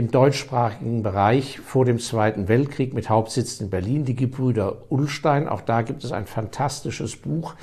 im 0.00 0.10
deutschsprachigen 0.10 1.02
Bereich 1.02 1.60
vor 1.60 1.84
dem 1.84 1.98
Zweiten 1.98 2.48
Weltkrieg 2.48 2.94
mit 2.94 3.10
Hauptsitz 3.10 3.60
in 3.60 3.68
Berlin, 3.68 4.06
die 4.06 4.16
Gebrüder 4.16 4.90
Ullstein. 4.90 5.46
Auch 5.46 5.60
da 5.60 5.82
gibt 5.82 6.04
es 6.04 6.10
ein 6.10 6.24
fantastisches 6.24 7.16
Buch 7.16 7.54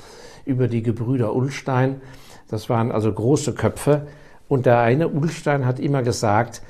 über 0.44 0.68
die 0.68 0.84
Gebrüder 0.84 1.34
Ullstein. 1.34 2.00
Das 2.46 2.68
waren 2.68 2.92
also 2.92 3.12
große 3.12 3.54
Köpfe. 3.54 4.06
Und 4.46 4.66
der 4.66 4.78
eine, 4.78 5.08
Ulstein, 5.08 5.66
hat 5.66 5.80
immer 5.80 6.04
gesagt, 6.04 6.62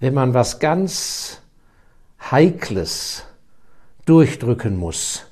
wenn 0.00 0.12
man 0.12 0.34
was 0.34 0.58
ganz 0.58 1.40
Heikles 2.28 3.22
durchdrücken 4.06 4.76
muss, 4.76 5.24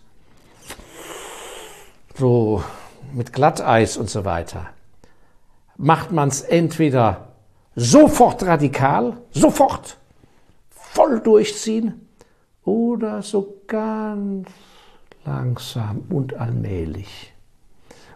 so 2.15 2.63
mit 3.13 3.33
Glatteis 3.33 3.97
und 3.97 4.09
so 4.09 4.25
weiter, 4.25 4.69
macht 5.77 6.13
man 6.13 6.29
es 6.29 6.43
entweder 6.43 7.34
sofort 7.77 8.43
radikal, 8.45 9.19
sofort 9.31 9.97
voll 10.71 11.21
durchziehen 11.21 12.09
oder 12.65 13.23
so 13.23 13.61
ganz 13.67 14.49
langsam 15.25 16.05
und 16.09 16.35
allmählich. 16.35 17.33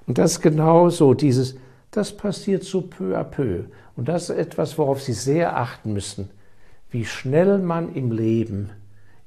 Und 0.07 0.19
das 0.19 0.33
ist 0.33 0.41
genau 0.41 0.88
so, 0.88 1.15
dieses, 1.15 1.57
das 1.91 2.17
passiert 2.17 2.65
so 2.65 2.83
peu 2.83 3.17
à 3.17 3.25
peu. 3.25 3.65
Und 3.97 4.09
das 4.09 4.31
ist 4.31 4.37
etwas, 4.37 4.79
worauf 4.79 5.03
Sie 5.03 5.12
sehr 5.12 5.57
achten 5.57 5.93
müssen, 5.93 6.31
wie 6.91 7.05
schnell 7.05 7.59
man 7.59 7.95
im 7.95 8.12
Leben 8.12 8.71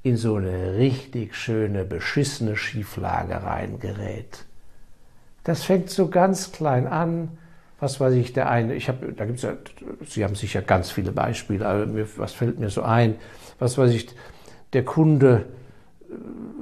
in 0.02 0.16
so 0.16 0.36
eine 0.36 0.76
richtig 0.76 1.36
schöne, 1.36 1.84
beschissene 1.84 2.56
Schieflage 2.56 3.42
reingerät. 3.42 4.44
Das 5.44 5.62
fängt 5.62 5.90
so 5.90 6.08
ganz 6.08 6.52
klein 6.52 6.86
an. 6.86 7.38
Was 7.82 7.98
weiß 7.98 8.14
ich, 8.14 8.32
der 8.32 8.48
eine, 8.48 8.74
ich 8.76 8.86
habe, 8.86 9.12
da 9.12 9.24
gibt's 9.24 9.42
ja, 9.42 9.54
Sie 10.06 10.22
haben 10.22 10.36
sicher 10.36 10.62
ganz 10.62 10.92
viele 10.92 11.10
Beispiele, 11.10 11.66
aber 11.66 11.86
mir, 11.86 12.06
was 12.16 12.32
fällt 12.32 12.60
mir 12.60 12.70
so 12.70 12.82
ein? 12.82 13.16
Was 13.58 13.76
weiß 13.76 13.90
ich, 13.90 14.06
der 14.72 14.84
Kunde 14.84 15.46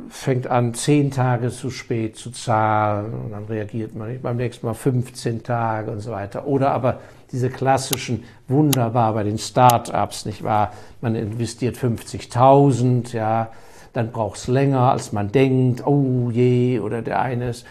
fängt 0.09 0.47
an, 0.47 0.73
zehn 0.73 1.11
Tage 1.11 1.51
zu 1.51 1.69
spät 1.69 2.17
zu 2.17 2.31
zahlen 2.31 3.13
und 3.13 3.33
dann 3.33 3.45
reagiert 3.45 3.95
man 3.95 4.09
nicht 4.09 4.23
beim 4.23 4.39
nächsten 4.39 4.65
Mal 4.65 4.73
15 4.73 5.43
Tage 5.43 5.91
und 5.91 6.01
so 6.01 6.11
weiter. 6.13 6.47
Oder 6.47 6.71
aber 6.71 7.01
diese 7.31 7.51
klassischen, 7.51 8.25
wunderbar 8.49 9.13
bei 9.13 9.23
den 9.23 9.37
Start-ups, 9.37 10.25
nicht 10.25 10.43
wahr? 10.43 10.73
Man 11.03 11.17
investiert 11.17 11.77
50.000, 11.77 13.15
ja, 13.15 13.51
dann 13.93 14.11
braucht 14.11 14.39
es 14.39 14.49
länger, 14.49 14.91
als 14.91 15.13
man 15.13 15.31
denkt, 15.31 15.87
oh 15.87 16.31
je, 16.33 16.81
oder 16.81 17.03
der 17.03 17.21
eine 17.21 17.51
ist, 17.51 17.67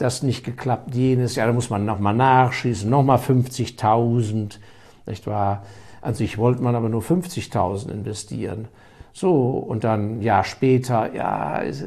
das 0.00 0.22
nicht 0.22 0.44
geklappt, 0.44 0.94
jenes, 0.94 1.36
ja, 1.36 1.46
da 1.46 1.52
muss 1.52 1.70
man 1.70 1.84
nochmal 1.84 2.14
nachschießen, 2.14 2.88
nochmal 2.88 3.18
50.000, 3.18 4.58
nicht 5.06 5.26
wahr? 5.26 5.64
An 6.02 6.14
sich 6.14 6.38
wollte 6.38 6.62
man 6.62 6.74
aber 6.74 6.88
nur 6.88 7.02
50.000 7.02 7.90
investieren. 7.90 8.68
So, 9.12 9.32
und 9.32 9.82
dann 9.84 10.18
ein 10.18 10.22
Jahr 10.22 10.44
später, 10.44 11.12
ja, 11.14 11.62
es 11.62 11.82
äh, 11.82 11.86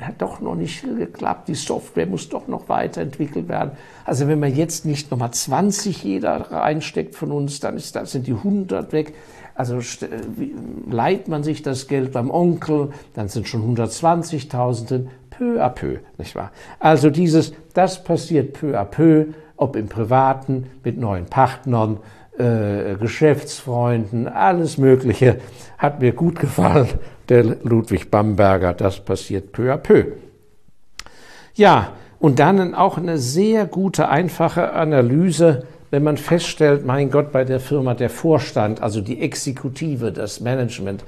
hat 0.00 0.20
doch 0.20 0.40
noch 0.40 0.56
nicht 0.56 0.82
geklappt, 0.82 1.48
die 1.48 1.54
Software 1.54 2.06
muss 2.06 2.28
doch 2.28 2.48
noch 2.48 2.68
weiterentwickelt 2.68 3.48
werden. 3.48 3.72
Also 4.04 4.26
wenn 4.26 4.40
man 4.40 4.54
jetzt 4.54 4.84
nicht 4.84 5.10
nochmal 5.10 5.30
20 5.30 6.02
jeder 6.02 6.50
reinsteckt 6.50 7.14
von 7.14 7.30
uns, 7.30 7.60
dann 7.60 7.76
ist, 7.76 7.94
dann 7.94 8.06
sind 8.06 8.26
die 8.26 8.32
100 8.32 8.92
weg. 8.92 9.14
Also 9.54 9.80
leiht 10.90 11.28
man 11.28 11.42
sich 11.42 11.62
das 11.62 11.86
Geld 11.86 12.12
beim 12.12 12.30
Onkel, 12.30 12.90
dann 13.14 13.28
sind 13.28 13.48
schon 13.48 13.76
120.000 13.76 15.06
peu 15.38 15.60
à 15.60 15.68
peu, 15.68 15.98
nicht 16.18 16.34
wahr? 16.34 16.50
Also 16.78 17.10
dieses, 17.10 17.52
das 17.74 18.02
passiert 18.02 18.52
peu 18.52 18.78
à 18.78 18.84
peu, 18.84 19.26
ob 19.56 19.76
im 19.76 19.88
Privaten, 19.88 20.70
mit 20.84 20.98
neuen 20.98 21.26
Partnern, 21.26 21.98
äh, 22.38 22.96
Geschäftsfreunden, 22.96 24.28
alles 24.28 24.78
Mögliche 24.78 25.38
hat 25.78 26.00
mir 26.00 26.12
gut 26.12 26.38
gefallen. 26.38 26.88
Der 27.28 27.42
Ludwig 27.64 28.10
Bamberger, 28.10 28.72
das 28.72 29.00
passiert 29.00 29.52
peu 29.52 29.72
à 29.72 29.76
peu. 29.76 30.12
Ja, 31.54 31.92
und 32.18 32.38
dann 32.38 32.74
auch 32.74 32.98
eine 32.98 33.18
sehr 33.18 33.66
gute, 33.66 34.08
einfache 34.08 34.72
Analyse, 34.72 35.64
wenn 35.90 36.02
man 36.02 36.16
feststellt, 36.16 36.84
mein 36.84 37.10
Gott, 37.10 37.32
bei 37.32 37.44
der 37.44 37.60
Firma 37.60 37.94
der 37.94 38.10
Vorstand, 38.10 38.82
also 38.82 39.00
die 39.00 39.20
Exekutive, 39.20 40.12
das 40.12 40.40
Management, 40.40 41.04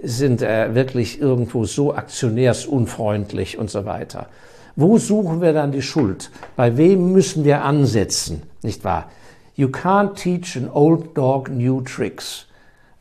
sind 0.00 0.42
äh, 0.42 0.74
wirklich 0.74 1.20
irgendwo 1.20 1.64
so 1.64 1.94
aktionärsunfreundlich 1.94 3.58
und 3.58 3.70
so 3.70 3.84
weiter. 3.84 4.28
Wo 4.76 4.98
suchen 4.98 5.40
wir 5.40 5.52
dann 5.52 5.72
die 5.72 5.82
Schuld? 5.82 6.30
Bei 6.54 6.76
wem 6.76 7.12
müssen 7.12 7.44
wir 7.44 7.64
ansetzen? 7.64 8.42
Nicht 8.62 8.84
wahr? 8.84 9.10
You 9.56 9.68
can't 9.68 10.14
teach 10.14 10.56
an 10.56 10.70
old 10.70 11.16
dog 11.16 11.50
new 11.50 11.80
tricks. 11.80 12.46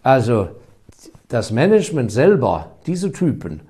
Also 0.01 0.49
das 1.27 1.51
Management 1.51 2.11
selber, 2.11 2.71
diese 2.87 3.11
Typen, 3.11 3.61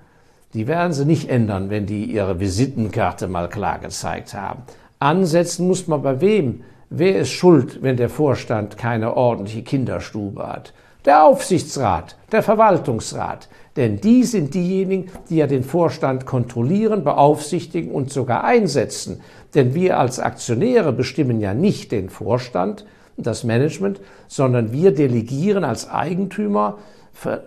die 0.53 0.67
werden 0.67 0.93
sie 0.93 1.05
nicht 1.05 1.29
ändern, 1.29 1.69
wenn 1.69 1.85
die 1.85 2.05
ihre 2.05 2.39
Visitenkarte 2.39 3.27
mal 3.27 3.49
klar 3.49 3.79
gezeigt 3.79 4.33
haben. 4.33 4.63
Ansetzen 4.99 5.67
muss 5.67 5.87
man 5.87 6.01
bei 6.01 6.21
wem? 6.21 6.63
Wer 6.89 7.19
ist 7.19 7.31
schuld, 7.31 7.83
wenn 7.83 7.97
der 7.97 8.09
Vorstand 8.09 8.77
keine 8.77 9.17
ordentliche 9.17 9.63
Kinderstube 9.63 10.47
hat? 10.47 10.73
Der 11.07 11.23
Aufsichtsrat, 11.23 12.17
der 12.33 12.43
Verwaltungsrat. 12.43 13.47
Denn 13.77 14.01
die 14.01 14.25
sind 14.25 14.53
diejenigen, 14.53 15.09
die 15.29 15.37
ja 15.37 15.47
den 15.47 15.63
Vorstand 15.63 16.25
kontrollieren, 16.25 17.05
beaufsichtigen 17.05 17.91
und 17.91 18.11
sogar 18.11 18.43
einsetzen. 18.43 19.21
Denn 19.55 19.73
wir 19.73 19.99
als 19.99 20.19
Aktionäre 20.19 20.91
bestimmen 20.91 21.39
ja 21.39 21.53
nicht 21.53 21.93
den 21.93 22.09
Vorstand, 22.09 22.85
das 23.15 23.45
Management, 23.45 24.01
sondern 24.27 24.73
wir 24.73 24.91
delegieren 24.91 25.63
als 25.63 25.89
Eigentümer 25.89 26.77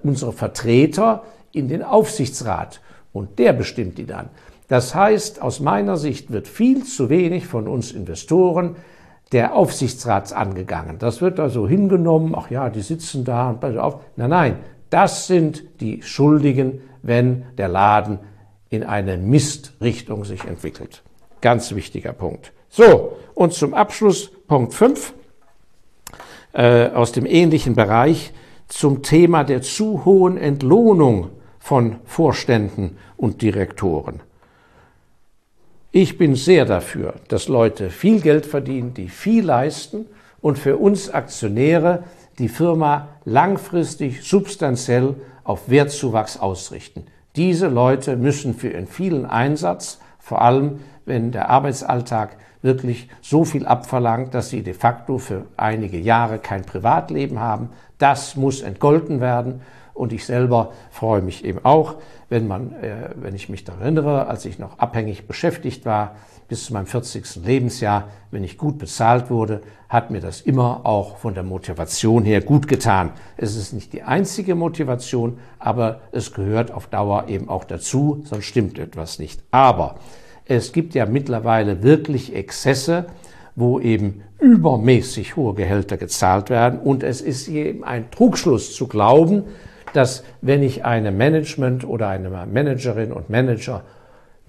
unsere 0.04 0.32
Vertreter 0.32 1.24
in 1.52 1.68
den 1.68 1.82
Aufsichtsrat. 1.82 2.80
Und 3.12 3.38
der 3.38 3.52
bestimmt 3.52 3.98
die 3.98 4.06
dann. 4.06 4.30
Das 4.68 4.94
heißt, 4.94 5.42
aus 5.42 5.60
meiner 5.60 5.98
Sicht 5.98 6.32
wird 6.32 6.48
viel 6.48 6.84
zu 6.84 7.10
wenig 7.10 7.46
von 7.46 7.68
uns 7.68 7.92
Investoren 7.92 8.76
der 9.32 9.54
Aufsichtsrats 9.54 10.32
angegangen. 10.32 10.98
Das 10.98 11.20
wird 11.20 11.38
also 11.38 11.68
hingenommen, 11.68 12.34
ach 12.36 12.50
ja, 12.50 12.68
die 12.68 12.80
sitzen 12.80 13.24
da 13.24 13.50
und 13.50 13.78
auf. 13.78 14.00
Nein, 14.16 14.30
nein, 14.30 14.56
das 14.90 15.26
sind 15.26 15.64
die 15.80 16.02
Schuldigen, 16.02 16.80
wenn 17.02 17.44
der 17.56 17.68
Laden 17.68 18.18
in 18.70 18.82
eine 18.84 19.16
Mistrichtung 19.16 20.24
sich 20.24 20.44
entwickelt. 20.44 21.02
Ganz 21.40 21.74
wichtiger 21.74 22.12
Punkt. 22.12 22.52
So, 22.68 23.16
und 23.34 23.52
zum 23.52 23.74
Abschluss 23.74 24.30
Punkt 24.46 24.74
5 24.74 25.14
äh, 26.52 26.88
aus 26.88 27.12
dem 27.12 27.26
ähnlichen 27.26 27.74
Bereich 27.74 28.32
zum 28.68 29.02
Thema 29.02 29.44
der 29.44 29.62
zu 29.62 30.04
hohen 30.04 30.36
Entlohnung 30.36 31.30
von 31.58 31.96
Vorständen 32.04 32.96
und 33.16 33.42
Direktoren. 33.42 34.20
Ich 35.92 36.18
bin 36.18 36.36
sehr 36.36 36.66
dafür, 36.66 37.14
dass 37.26 37.48
Leute 37.48 37.90
viel 37.90 38.20
Geld 38.20 38.46
verdienen, 38.46 38.94
die 38.94 39.08
viel 39.08 39.44
leisten 39.44 40.06
und 40.40 40.56
für 40.56 40.76
uns 40.76 41.10
Aktionäre 41.10 42.04
die 42.38 42.48
Firma 42.48 43.08
langfristig 43.24 44.22
substanziell 44.22 45.16
auf 45.42 45.68
Wertzuwachs 45.68 46.36
ausrichten. 46.36 47.06
Diese 47.34 47.66
Leute 47.66 48.16
müssen 48.16 48.54
für 48.54 48.68
ihren 48.68 48.86
vielen 48.86 49.26
Einsatz, 49.26 49.98
vor 50.20 50.42
allem 50.42 50.78
wenn 51.06 51.32
der 51.32 51.50
Arbeitsalltag 51.50 52.36
wirklich 52.62 53.08
so 53.20 53.44
viel 53.44 53.66
abverlangt, 53.66 54.32
dass 54.32 54.50
sie 54.50 54.62
de 54.62 54.74
facto 54.74 55.18
für 55.18 55.46
einige 55.56 55.98
Jahre 55.98 56.38
kein 56.38 56.64
Privatleben 56.64 57.40
haben, 57.40 57.70
das 57.98 58.36
muss 58.36 58.60
entgolten 58.60 59.20
werden. 59.20 59.62
Und 59.94 60.12
ich 60.12 60.24
selber 60.24 60.72
freue 60.90 61.22
mich 61.22 61.44
eben 61.44 61.64
auch, 61.64 61.96
wenn 62.28 62.46
man, 62.46 62.72
äh, 62.74 63.10
wenn 63.16 63.34
ich 63.34 63.48
mich 63.48 63.64
daran 63.64 63.82
erinnere, 63.82 64.26
als 64.26 64.44
ich 64.44 64.58
noch 64.58 64.78
abhängig 64.78 65.26
beschäftigt 65.26 65.84
war, 65.84 66.16
bis 66.48 66.64
zu 66.64 66.72
meinem 66.72 66.86
40. 66.86 67.44
Lebensjahr, 67.44 68.08
wenn 68.30 68.42
ich 68.42 68.58
gut 68.58 68.78
bezahlt 68.78 69.30
wurde, 69.30 69.60
hat 69.88 70.10
mir 70.10 70.20
das 70.20 70.40
immer 70.40 70.80
auch 70.84 71.18
von 71.18 71.34
der 71.34 71.44
Motivation 71.44 72.24
her 72.24 72.40
gut 72.40 72.66
getan. 72.66 73.12
Es 73.36 73.56
ist 73.56 73.72
nicht 73.72 73.92
die 73.92 74.02
einzige 74.02 74.54
Motivation, 74.54 75.38
aber 75.58 76.00
es 76.10 76.32
gehört 76.32 76.72
auf 76.72 76.88
Dauer 76.88 77.28
eben 77.28 77.48
auch 77.48 77.64
dazu, 77.64 78.22
sonst 78.24 78.46
stimmt 78.46 78.78
etwas 78.78 79.18
nicht. 79.18 79.42
Aber 79.52 79.96
es 80.44 80.72
gibt 80.72 80.94
ja 80.94 81.06
mittlerweile 81.06 81.84
wirklich 81.84 82.34
Exzesse, 82.34 83.06
wo 83.54 83.78
eben 83.78 84.22
übermäßig 84.40 85.36
hohe 85.36 85.54
Gehälter 85.54 85.96
gezahlt 85.96 86.50
werden 86.50 86.80
und 86.80 87.02
es 87.02 87.20
ist 87.20 87.46
eben 87.48 87.84
ein 87.84 88.10
Trugschluss 88.10 88.74
zu 88.74 88.88
glauben, 88.88 89.44
dass 89.92 90.24
wenn 90.40 90.62
ich 90.62 90.84
einem 90.84 91.16
Management 91.16 91.84
oder 91.84 92.08
eine 92.08 92.30
Managerin 92.30 93.12
und 93.12 93.30
Manager 93.30 93.82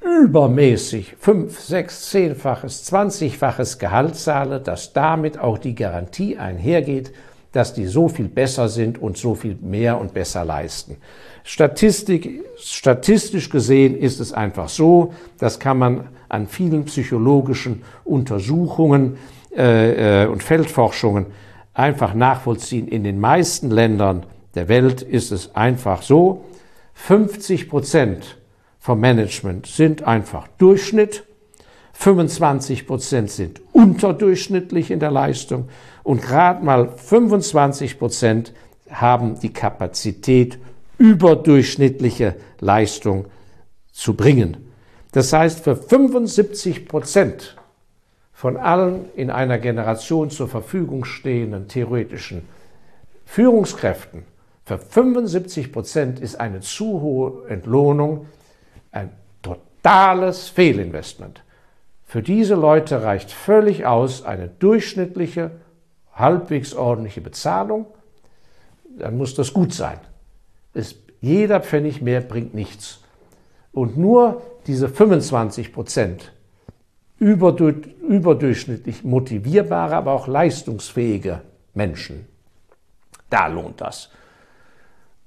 übermäßig 0.01 1.15
fünf, 1.19 1.59
sechs, 1.59 2.09
zehnfaches, 2.09 2.85
zwanzigfaches 2.85 3.77
Gehalt 3.77 4.15
zahle, 4.15 4.59
dass 4.59 4.93
damit 4.93 5.39
auch 5.39 5.57
die 5.57 5.75
Garantie 5.75 6.37
einhergeht, 6.37 7.11
dass 7.51 7.73
die 7.73 7.85
so 7.85 8.07
viel 8.07 8.27
besser 8.27 8.69
sind 8.69 9.01
und 9.01 9.17
so 9.17 9.35
viel 9.35 9.57
mehr 9.61 9.99
und 9.99 10.13
besser 10.13 10.45
leisten. 10.45 10.97
Statistik, 11.43 12.43
statistisch 12.57 13.49
gesehen 13.49 13.97
ist 13.97 14.19
es 14.19 14.31
einfach 14.31 14.69
so, 14.69 15.13
das 15.37 15.59
kann 15.59 15.77
man 15.77 16.09
an 16.29 16.47
vielen 16.47 16.85
psychologischen 16.85 17.83
Untersuchungen 18.05 19.17
äh, 19.55 20.23
äh 20.23 20.27
und 20.27 20.43
Feldforschungen 20.43 21.27
einfach 21.73 22.13
nachvollziehen. 22.13 22.87
In 22.87 23.03
den 23.03 23.19
meisten 23.19 23.69
Ländern 23.69 24.25
der 24.55 24.67
Welt 24.67 25.01
ist 25.01 25.31
es 25.31 25.55
einfach 25.55 26.01
so, 26.01 26.45
50 26.93 27.69
Prozent 27.69 28.37
vom 28.79 28.99
Management 28.99 29.67
sind 29.67 30.03
einfach 30.03 30.47
Durchschnitt, 30.57 31.23
25 31.93 32.87
Prozent 32.87 33.29
sind 33.29 33.61
unterdurchschnittlich 33.73 34.91
in 34.91 34.99
der 34.99 35.11
Leistung 35.11 35.69
und 36.03 36.21
gerade 36.21 36.63
mal 36.65 36.89
25 36.97 37.99
Prozent 37.99 38.53
haben 38.89 39.39
die 39.39 39.53
Kapazität, 39.53 40.57
überdurchschnittliche 40.97 42.35
Leistung 42.59 43.25
zu 43.91 44.15
bringen. 44.15 44.57
Das 45.11 45.33
heißt, 45.33 45.63
für 45.63 45.75
75 45.75 46.87
Prozent 46.87 47.55
von 48.31 48.57
allen 48.57 49.05
in 49.15 49.29
einer 49.29 49.59
Generation 49.59 50.29
zur 50.29 50.47
Verfügung 50.47 51.05
stehenden 51.05 51.67
theoretischen 51.67 52.47
Führungskräften 53.25 54.23
für 54.71 54.77
75 54.77 55.73
Prozent 55.73 56.19
ist 56.21 56.39
eine 56.39 56.61
zu 56.61 57.01
hohe 57.01 57.47
Entlohnung 57.49 58.27
ein 58.91 59.09
totales 59.41 60.47
Fehlinvestment. 60.47 61.43
Für 62.05 62.21
diese 62.21 62.55
Leute 62.55 63.03
reicht 63.03 63.31
völlig 63.31 63.85
aus 63.85 64.23
eine 64.23 64.47
durchschnittliche, 64.47 65.51
halbwegs 66.13 66.73
ordentliche 66.73 67.19
Bezahlung. 67.19 67.85
Dann 68.97 69.17
muss 69.17 69.35
das 69.35 69.51
gut 69.53 69.73
sein. 69.73 69.99
Es, 70.73 70.95
jeder 71.19 71.59
Pfennig 71.59 72.01
mehr 72.01 72.21
bringt 72.21 72.53
nichts. 72.53 73.01
Und 73.73 73.97
nur 73.97 74.41
diese 74.67 74.87
25 74.87 75.73
Prozent 75.73 76.31
überdurchschnittlich 77.19 79.03
motivierbare, 79.03 79.95
aber 79.95 80.13
auch 80.13 80.27
leistungsfähige 80.27 81.41
Menschen, 81.73 82.25
da 83.29 83.47
lohnt 83.47 83.81
das. 83.81 84.09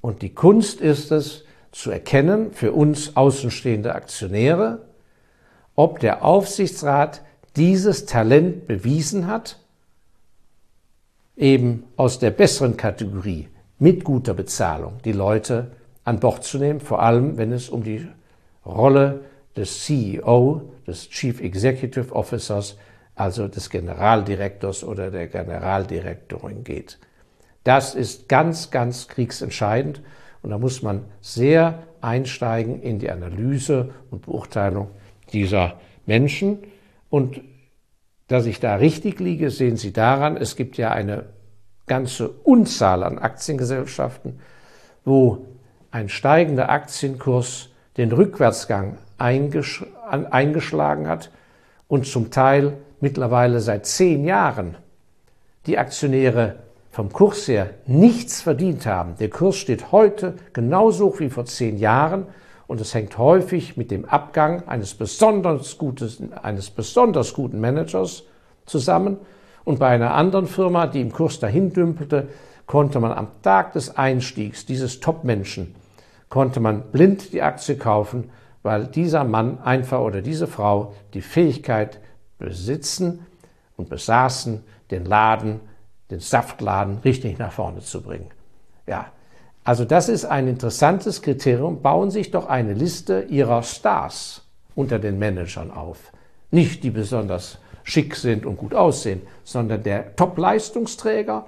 Und 0.04 0.20
die 0.20 0.34
Kunst 0.34 0.82
ist 0.82 1.10
es, 1.12 1.44
zu 1.72 1.90
erkennen 1.90 2.52
für 2.52 2.72
uns 2.72 3.16
außenstehende 3.16 3.94
Aktionäre, 3.94 4.82
ob 5.76 5.98
der 5.98 6.26
Aufsichtsrat 6.26 7.22
dieses 7.56 8.04
Talent 8.04 8.66
bewiesen 8.66 9.26
hat, 9.28 9.60
eben 11.38 11.84
aus 11.96 12.18
der 12.18 12.32
besseren 12.32 12.76
Kategorie 12.76 13.48
mit 13.78 14.04
guter 14.04 14.34
Bezahlung 14.34 14.98
die 15.06 15.12
Leute 15.12 15.70
an 16.04 16.20
Bord 16.20 16.44
zu 16.44 16.58
nehmen, 16.58 16.80
vor 16.80 17.00
allem 17.00 17.38
wenn 17.38 17.50
es 17.50 17.70
um 17.70 17.82
die 17.82 18.06
Rolle 18.66 19.20
des 19.56 19.84
CEO, 19.84 20.70
des 20.86 21.08
Chief 21.08 21.40
Executive 21.40 22.14
Officers, 22.14 22.76
also 23.14 23.48
des 23.48 23.70
Generaldirektors 23.70 24.84
oder 24.84 25.10
der 25.10 25.28
Generaldirektorin 25.28 26.62
geht. 26.62 26.98
Das 27.64 27.94
ist 27.94 28.28
ganz, 28.28 28.70
ganz 28.70 29.08
kriegsentscheidend 29.08 30.02
und 30.42 30.50
da 30.50 30.58
muss 30.58 30.82
man 30.82 31.04
sehr 31.20 31.82
einsteigen 32.02 32.82
in 32.82 32.98
die 32.98 33.10
Analyse 33.10 33.90
und 34.10 34.26
Beurteilung 34.26 34.90
dieser 35.32 35.80
Menschen. 36.04 36.58
Und 37.08 37.40
dass 38.28 38.44
ich 38.44 38.60
da 38.60 38.76
richtig 38.76 39.20
liege, 39.20 39.50
sehen 39.50 39.78
Sie 39.78 39.92
daran, 39.92 40.36
es 40.36 40.56
gibt 40.56 40.76
ja 40.76 40.90
eine 40.90 41.24
ganze 41.86 42.28
Unzahl 42.28 43.02
an 43.02 43.18
Aktiengesellschaften, 43.18 44.40
wo 45.04 45.46
ein 45.90 46.08
steigender 46.08 46.68
Aktienkurs 46.70 47.70
den 47.96 48.12
Rückwärtsgang 48.12 48.98
eingesch 49.16 49.84
eingeschlagen 50.10 51.08
hat 51.08 51.30
und 51.88 52.06
zum 52.06 52.30
Teil 52.30 52.76
mittlerweile 53.00 53.60
seit 53.60 53.86
zehn 53.86 54.24
Jahren 54.24 54.76
die 55.66 55.78
Aktionäre 55.78 56.56
vom 56.94 57.12
Kurs 57.12 57.48
her 57.48 57.70
nichts 57.86 58.40
verdient 58.40 58.86
haben. 58.86 59.16
Der 59.18 59.28
Kurs 59.28 59.56
steht 59.56 59.90
heute 59.90 60.34
genauso 60.52 61.06
hoch 61.06 61.18
wie 61.18 61.28
vor 61.28 61.44
zehn 61.44 61.76
Jahren 61.76 62.26
und 62.68 62.80
es 62.80 62.94
hängt 62.94 63.18
häufig 63.18 63.76
mit 63.76 63.90
dem 63.90 64.04
Abgang 64.04 64.68
eines 64.68 64.94
besonders, 64.94 65.76
gutes, 65.76 66.22
eines 66.40 66.70
besonders 66.70 67.34
guten 67.34 67.60
Managers 67.60 68.22
zusammen. 68.64 69.16
Und 69.64 69.80
bei 69.80 69.88
einer 69.88 70.14
anderen 70.14 70.46
Firma, 70.46 70.86
die 70.86 71.00
im 71.00 71.12
Kurs 71.12 71.40
dahin 71.40 71.72
dümpelte, 71.72 72.28
konnte 72.66 73.00
man 73.00 73.10
am 73.10 73.26
Tag 73.42 73.72
des 73.72 73.96
Einstiegs 73.96 74.64
dieses 74.64 75.00
Top-Menschen, 75.00 75.74
konnte 76.28 76.60
man 76.60 76.92
blind 76.92 77.32
die 77.32 77.42
Aktie 77.42 77.76
kaufen, 77.76 78.30
weil 78.62 78.86
dieser 78.86 79.24
Mann 79.24 79.58
einfach 79.60 79.98
oder 79.98 80.22
diese 80.22 80.46
Frau 80.46 80.94
die 81.12 81.22
Fähigkeit 81.22 81.98
besitzen 82.38 83.26
und 83.76 83.88
besaßen, 83.88 84.62
den 84.92 85.06
Laden 85.06 85.58
den 86.10 86.20
Saftladen 86.20 86.98
richtig 87.04 87.38
nach 87.38 87.52
vorne 87.52 87.80
zu 87.80 88.02
bringen. 88.02 88.30
Ja, 88.86 89.06
also 89.64 89.84
das 89.84 90.08
ist 90.08 90.26
ein 90.26 90.46
interessantes 90.46 91.22
Kriterium. 91.22 91.80
Bauen 91.80 92.10
sich 92.10 92.30
doch 92.30 92.46
eine 92.46 92.74
Liste 92.74 93.22
Ihrer 93.22 93.62
Stars 93.62 94.42
unter 94.74 94.98
den 94.98 95.18
Managern 95.18 95.70
auf. 95.70 96.12
Nicht 96.50 96.84
die 96.84 96.90
besonders 96.90 97.58
schick 97.82 98.16
sind 98.16 98.46
und 98.46 98.56
gut 98.56 98.74
aussehen, 98.74 99.22
sondern 99.42 99.82
der 99.82 100.16
Top-Leistungsträger 100.16 101.46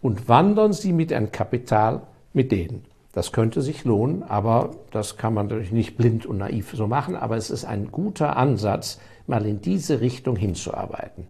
und 0.00 0.28
wandern 0.28 0.72
Sie 0.72 0.92
mit 0.92 1.12
einem 1.12 1.32
Kapital 1.32 2.02
mit 2.32 2.52
denen. 2.52 2.84
Das 3.12 3.32
könnte 3.32 3.62
sich 3.62 3.84
lohnen, 3.84 4.22
aber 4.22 4.70
das 4.90 5.16
kann 5.16 5.34
man 5.34 5.46
natürlich 5.46 5.72
nicht 5.72 5.96
blind 5.96 6.24
und 6.24 6.38
naiv 6.38 6.72
so 6.74 6.86
machen, 6.86 7.16
aber 7.16 7.36
es 7.36 7.50
ist 7.50 7.64
ein 7.64 7.90
guter 7.90 8.36
Ansatz, 8.36 9.00
mal 9.26 9.44
in 9.44 9.60
diese 9.60 10.00
Richtung 10.00 10.36
hinzuarbeiten. 10.36 11.26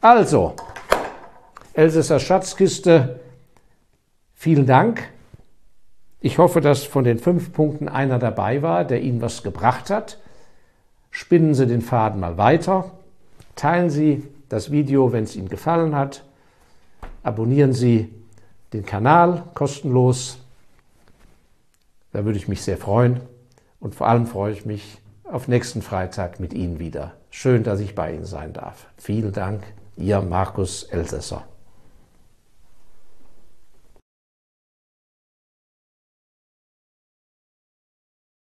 Also, 0.00 0.54
Elsässer 1.76 2.20
Schatzkiste, 2.20 3.20
vielen 4.32 4.64
Dank. 4.64 5.10
Ich 6.20 6.38
hoffe, 6.38 6.62
dass 6.62 6.84
von 6.84 7.04
den 7.04 7.18
fünf 7.18 7.52
Punkten 7.52 7.86
einer 7.86 8.18
dabei 8.18 8.62
war, 8.62 8.86
der 8.86 9.02
Ihnen 9.02 9.20
was 9.20 9.42
gebracht 9.42 9.90
hat. 9.90 10.18
Spinnen 11.10 11.52
Sie 11.52 11.66
den 11.66 11.82
Faden 11.82 12.18
mal 12.18 12.38
weiter. 12.38 12.92
Teilen 13.56 13.90
Sie 13.90 14.26
das 14.48 14.70
Video, 14.70 15.12
wenn 15.12 15.24
es 15.24 15.36
Ihnen 15.36 15.50
gefallen 15.50 15.94
hat. 15.94 16.24
Abonnieren 17.22 17.74
Sie 17.74 18.10
den 18.72 18.86
Kanal 18.86 19.44
kostenlos. 19.52 20.38
Da 22.12 22.24
würde 22.24 22.38
ich 22.38 22.48
mich 22.48 22.62
sehr 22.62 22.78
freuen. 22.78 23.20
Und 23.80 23.94
vor 23.94 24.08
allem 24.08 24.26
freue 24.26 24.54
ich 24.54 24.64
mich 24.64 24.96
auf 25.24 25.46
nächsten 25.46 25.82
Freitag 25.82 26.40
mit 26.40 26.54
Ihnen 26.54 26.78
wieder. 26.78 27.12
Schön, 27.28 27.64
dass 27.64 27.80
ich 27.80 27.94
bei 27.94 28.14
Ihnen 28.14 28.24
sein 28.24 28.54
darf. 28.54 28.86
Vielen 28.96 29.32
Dank, 29.32 29.62
Ihr 29.98 30.22
Markus 30.22 30.84
Elsässer. 30.84 31.44